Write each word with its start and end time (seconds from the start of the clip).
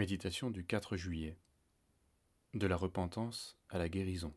Méditation 0.00 0.50
du 0.50 0.64
4 0.64 0.96
juillet. 0.96 1.36
De 2.54 2.66
la 2.66 2.76
repentance 2.76 3.58
à 3.68 3.76
la 3.76 3.90
guérison. 3.90 4.32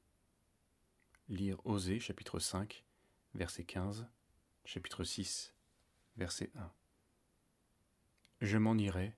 Lire 1.29 1.65
Osée 1.65 2.01
chapitre 2.01 2.37
5, 2.37 2.83
verset 3.33 3.63
15, 3.63 4.05
chapitre 4.65 5.05
6, 5.05 5.55
verset 6.17 6.51
1. 6.57 6.69
Je 8.41 8.57
m'en 8.57 8.77
irai, 8.77 9.15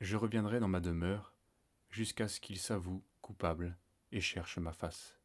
je 0.00 0.16
reviendrai 0.16 0.60
dans 0.60 0.68
ma 0.68 0.78
demeure, 0.78 1.34
jusqu'à 1.90 2.28
ce 2.28 2.38
qu'ils 2.38 2.60
s'avouent 2.60 3.02
coupables 3.20 3.76
et 4.12 4.20
cherchent 4.20 4.58
ma 4.58 4.72
face. 4.72 5.18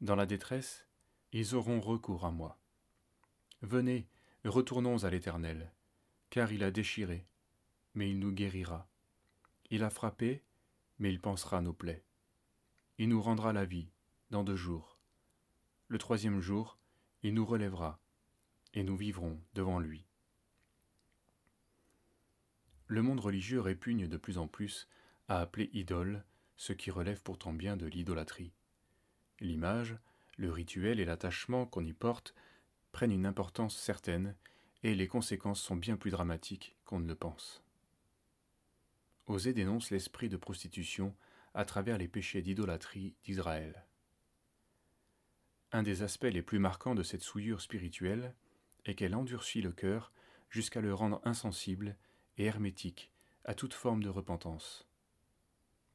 Dans 0.00 0.16
la 0.16 0.26
détresse, 0.26 0.88
ils 1.30 1.54
auront 1.54 1.80
recours 1.80 2.24
à 2.24 2.32
moi. 2.32 2.58
Venez, 3.62 4.08
retournons 4.44 5.04
à 5.04 5.10
l'Éternel, 5.10 5.70
car 6.30 6.50
il 6.50 6.64
a 6.64 6.72
déchiré, 6.72 7.28
mais 7.94 8.10
il 8.10 8.18
nous 8.18 8.32
guérira 8.32 8.90
il 9.70 9.84
a 9.84 9.90
frappé, 9.90 10.42
mais 10.98 11.10
il 11.10 11.20
pensera 11.20 11.60
nos 11.60 11.72
plaies. 11.72 12.04
Il 12.98 13.08
nous 13.08 13.22
rendra 13.22 13.52
la 13.52 13.64
vie 13.64 13.88
dans 14.30 14.44
deux 14.44 14.56
jours. 14.56 14.98
Le 15.88 15.98
troisième 15.98 16.40
jour, 16.40 16.78
il 17.22 17.34
nous 17.34 17.46
relèvera, 17.46 18.00
et 18.74 18.82
nous 18.82 18.96
vivrons 18.96 19.40
devant 19.54 19.78
lui. 19.78 20.06
Le 22.86 23.02
monde 23.02 23.20
religieux 23.20 23.60
répugne 23.60 24.08
de 24.08 24.16
plus 24.16 24.38
en 24.38 24.48
plus 24.48 24.88
à 25.28 25.40
appeler 25.40 25.70
idole 25.72 26.24
ce 26.56 26.72
qui 26.72 26.90
relève 26.90 27.22
pourtant 27.22 27.52
bien 27.52 27.76
de 27.76 27.86
l'idolâtrie. 27.86 28.52
L'image, 29.38 29.96
le 30.36 30.50
rituel 30.50 31.00
et 31.00 31.04
l'attachement 31.04 31.64
qu'on 31.64 31.84
y 31.84 31.92
porte 31.92 32.34
prennent 32.92 33.12
une 33.12 33.26
importance 33.26 33.76
certaine, 33.76 34.34
et 34.82 34.94
les 34.94 35.06
conséquences 35.06 35.60
sont 35.60 35.76
bien 35.76 35.96
plus 35.96 36.10
dramatiques 36.10 36.76
qu'on 36.84 36.98
ne 36.98 37.06
le 37.06 37.14
pense. 37.14 37.62
Osée 39.30 39.52
dénonce 39.52 39.90
l'esprit 39.90 40.28
de 40.28 40.36
prostitution 40.36 41.14
à 41.54 41.64
travers 41.64 41.98
les 41.98 42.08
péchés 42.08 42.42
d'idolâtrie 42.42 43.14
d'Israël. 43.22 43.86
Un 45.70 45.84
des 45.84 46.02
aspects 46.02 46.24
les 46.24 46.42
plus 46.42 46.58
marquants 46.58 46.96
de 46.96 47.04
cette 47.04 47.22
souillure 47.22 47.60
spirituelle 47.60 48.34
est 48.84 48.96
qu'elle 48.96 49.14
endurcit 49.14 49.62
le 49.62 49.70
cœur 49.70 50.12
jusqu'à 50.48 50.80
le 50.80 50.92
rendre 50.92 51.20
insensible 51.24 51.96
et 52.38 52.44
hermétique 52.46 53.12
à 53.44 53.54
toute 53.54 53.72
forme 53.72 54.02
de 54.02 54.08
repentance. 54.08 54.88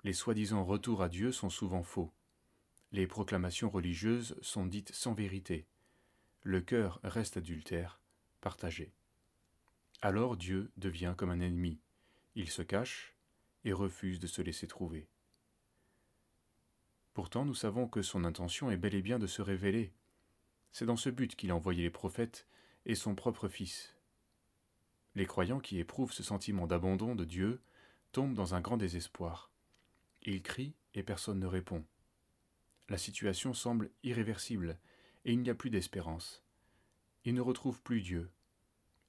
Les 0.06 0.14
soi-disant 0.14 0.64
retours 0.64 1.02
à 1.02 1.10
Dieu 1.10 1.34
sont 1.34 1.50
souvent 1.50 1.84
faux. 1.84 2.14
Les 2.94 3.06
proclamations 3.06 3.70
religieuses 3.70 4.38
sont 4.42 4.66
dites 4.66 4.94
sans 4.94 5.14
vérité. 5.14 5.68
Le 6.42 6.62
cœur 6.62 7.02
reste 7.04 7.36
adultère, 7.36 8.00
partagé. 8.40 8.94
Alors 10.02 10.38
Dieu 10.38 10.72
devient 10.78 11.16
comme 11.18 11.32
un 11.32 11.42
ennemi. 11.42 11.82
Il 12.36 12.50
se 12.50 12.62
cache, 12.62 13.15
et 13.66 13.74
refuse 13.74 14.20
de 14.20 14.28
se 14.28 14.42
laisser 14.42 14.68
trouver. 14.68 15.10
Pourtant, 17.14 17.46
nous 17.46 17.56
savons 17.56 17.88
que 17.88 18.02
son 18.02 18.24
intention 18.24 18.72
est 18.72 18.78
bel 18.78 18.96
et 18.96 19.02
bien 19.02 19.20
de 19.20 19.28
se 19.28 19.42
révéler. 19.42 19.94
C'est 20.72 20.86
dans 20.86 20.98
ce 20.98 21.10
but 21.10 21.36
qu'il 21.36 21.52
a 21.52 21.56
envoyé 21.56 21.84
les 21.84 21.90
prophètes 21.90 22.48
et 22.86 22.96
son 22.96 23.16
propre 23.16 23.48
Fils. 23.48 23.96
Les 25.16 25.26
croyants 25.26 25.60
qui 25.60 25.80
éprouvent 25.80 26.12
ce 26.12 26.24
sentiment 26.24 26.68
d'abandon 26.68 27.16
de 27.16 27.26
Dieu 27.26 27.62
tombent 28.12 28.34
dans 28.34 28.54
un 28.54 28.62
grand 28.62 28.78
désespoir. 28.78 29.50
Ils 30.24 30.42
crient 30.42 30.76
et 30.94 31.04
personne 31.04 31.40
ne 31.40 31.48
répond. 31.48 31.86
La 32.90 32.98
situation 32.98 33.54
semble 33.54 33.90
irréversible 34.04 34.78
et 35.24 35.34
il 35.34 35.42
n'y 35.42 35.50
a 35.50 35.56
plus 35.56 35.70
d'espérance. 35.70 36.44
Ils 37.24 37.34
ne 37.34 37.42
retrouvent 37.42 37.82
plus 37.82 38.02
Dieu. 38.02 38.30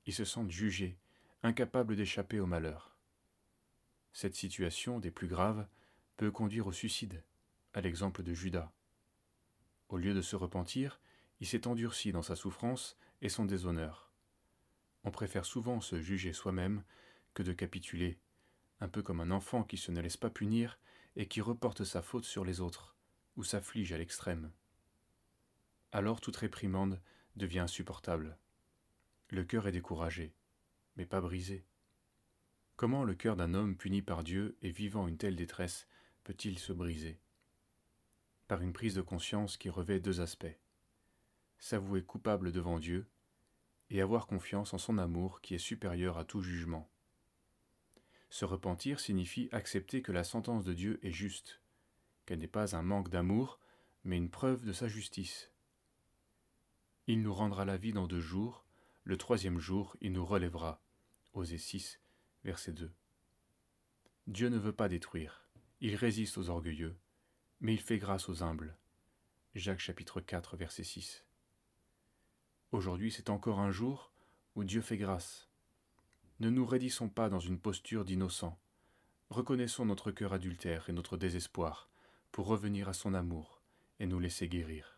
Ils 0.07 0.15
se 0.15 0.25
sentent 0.25 0.51
jugés, 0.51 0.97
incapables 1.43 1.97
d'échapper 1.97 2.41
au 2.41 2.47
malheur. 2.47 2.96
Cette 4.17 4.35
situation, 4.35 4.99
des 4.99 5.11
plus 5.11 5.29
graves, 5.29 5.69
peut 6.17 6.31
conduire 6.31 6.67
au 6.67 6.73
suicide, 6.73 7.23
à 7.75 7.83
l'exemple 7.83 8.23
de 8.23 8.33
Judas. 8.33 8.73
Au 9.91 9.99
lieu 9.99 10.15
de 10.15 10.23
se 10.23 10.37
repentir, 10.37 11.03
il 11.39 11.47
s'est 11.47 11.67
endurci 11.67 12.13
dans 12.13 12.23
sa 12.23 12.35
souffrance 12.35 12.97
et 13.21 13.29
son 13.29 13.45
déshonneur. 13.45 14.11
On 15.05 15.11
préfère 15.11 15.45
souvent 15.45 15.83
se 15.83 16.01
juger 16.01 16.33
soi-même 16.33 16.83
que 17.35 17.43
de 17.43 17.53
capituler, 17.53 18.19
un 18.81 18.89
peu 18.89 19.03
comme 19.03 19.21
un 19.21 19.31
enfant 19.31 19.63
qui 19.63 19.77
se 19.77 19.93
ne 19.93 20.01
laisse 20.01 20.17
pas 20.17 20.31
punir 20.31 20.79
et 21.17 21.29
qui 21.29 21.43
reporte 21.43 21.85
sa 21.85 22.01
faute 22.01 22.25
sur 22.25 22.47
les 22.47 22.63
autres, 22.63 22.97
ou 23.37 23.45
s'afflige 23.45 23.93
à 23.93 23.99
l'extrême. 23.99 24.51
Alors 25.93 26.23
toute 26.23 26.39
réprimande 26.39 27.03
devient 27.37 27.59
insupportable. 27.59 28.39
Le 29.29 29.45
cœur 29.45 29.69
est 29.69 29.73
découragé, 29.73 30.33
mais 30.97 31.05
pas 31.05 31.21
brisé. 31.21 31.67
Comment 32.77 33.05
le 33.05 33.15
cœur 33.15 33.37
d'un 33.37 33.55
homme 33.55 33.75
puni 33.75 34.03
par 34.03 34.23
Dieu 34.23 34.59
et 34.61 34.71
vivant 34.71 35.09
une 35.09 35.17
telle 35.17 35.35
détresse 35.35 35.89
peut-il 36.25 36.59
se 36.59 36.75
briser? 36.75 37.19
Par 38.49 38.61
une 38.61 38.75
prise 38.75 38.95
de 38.95 39.01
conscience 39.01 39.57
qui 39.57 39.71
revêt 39.71 39.99
deux 39.99 40.21
aspects. 40.21 40.59
S'avouer 41.59 42.03
coupable 42.03 42.53
devant 42.53 42.79
Dieu 42.79 43.09
et 43.89 44.03
avoir 44.03 44.27
confiance 44.27 44.75
en 44.75 44.79
son 44.79 44.99
amour 44.99 45.41
qui 45.41 45.55
est 45.55 45.59
supérieur 45.59 46.19
à 46.19 46.27
tout 46.27 46.43
jugement. 46.43 46.91
Se 48.29 48.45
repentir 48.45 49.01
signifie 49.01 49.49
accepter 49.53 50.03
que 50.03 50.13
la 50.13 50.25
sentence 50.25 50.65
de 50.65 50.75
Dieu 50.75 51.01
est 51.03 51.13
juste, 51.13 51.63
qu'elle 52.27 52.41
n'est 52.41 52.47
pas 52.47 52.77
un 52.77 52.83
manque 52.83 53.09
d'amour, 53.09 53.59
mais 54.05 54.19
une 54.19 54.29
preuve 54.29 54.67
de 54.67 54.75
sa 54.75 54.87
justice. 54.87 55.51
Il 57.07 57.23
nous 57.23 57.33
rendra 57.33 57.65
la 57.65 57.79
vie 57.79 57.95
dans 57.95 58.07
deux 58.07 58.21
jours, 58.21 58.67
le 59.05 59.17
troisième 59.17 59.61
jour 59.61 59.97
il 60.03 60.13
nous 60.13 60.27
relèvera. 60.27 60.83
Osée 61.33 61.59
6, 61.59 62.01
verset 62.47 62.73
2. 62.75 62.93
Dieu 64.29 64.49
ne 64.51 64.57
veut 64.57 64.73
pas 64.73 64.89
détruire, 64.89 65.49
il 65.81 65.97
résiste 65.97 66.39
aux 66.39 66.49
orgueilleux, 66.49 66.97
mais 67.61 67.75
il 67.75 67.81
fait 67.81 67.99
grâce 67.99 68.29
aux 68.29 68.45
humbles. 68.45 68.77
Jacques 69.57 69.81
chapitre 69.81 70.21
4 70.21 70.57
verset 70.57 70.85
6. 70.85 71.25
Aujourd'hui 72.71 73.11
c'est 73.11 73.31
encore 73.31 73.59
un 73.59 73.73
jour 73.73 74.13
où 74.55 74.63
Dieu 74.63 74.81
fait 74.81 74.97
grâce. 74.97 75.49
Ne 76.39 76.49
nous 76.49 76.65
raidissons 76.65 77.09
pas 77.09 77.29
dans 77.29 77.41
une 77.41 77.59
posture 77.59 78.05
d'innocent. 78.05 78.57
Reconnaissons 79.29 79.85
notre 79.85 80.13
cœur 80.13 80.33
adultère 80.33 80.89
et 80.89 80.93
notre 80.93 81.17
désespoir 81.17 81.91
pour 82.31 82.47
revenir 82.47 82.89
à 82.89 82.93
son 82.93 83.13
amour 83.13 83.61
et 83.99 84.07
nous 84.07 84.21
laisser 84.21 84.47
guérir. 84.47 84.96